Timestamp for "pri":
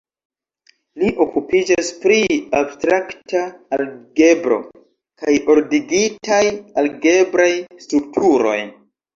2.05-2.17